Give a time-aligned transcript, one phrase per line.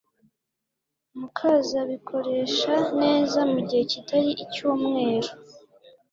[1.19, 5.31] mukazabikoresha neza mu gihe kitari icyumwero